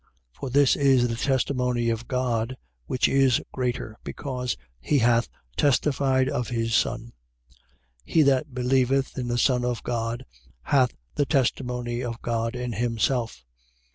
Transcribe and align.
For 0.31 0.49
this 0.49 0.75
is 0.75 1.07
the 1.09 1.15
testimony 1.15 1.91
of 1.91 2.07
God, 2.07 2.57
which 2.87 3.07
is 3.07 3.39
greater, 3.51 3.99
because 4.03 4.57
he 4.79 4.97
hath 4.97 5.29
testified 5.55 6.27
of 6.27 6.47
his 6.47 6.73
Son. 6.73 7.11
5:10. 7.53 7.61
He 8.05 8.21
that 8.23 8.51
believeth 8.51 9.15
in 9.19 9.27
the 9.27 9.37
Son 9.37 9.63
of 9.63 9.83
God 9.83 10.25
hath 10.63 10.95
the 11.13 11.27
testimony 11.27 12.03
of 12.03 12.19
God 12.23 12.55
in 12.55 12.71
himself. 12.73 13.45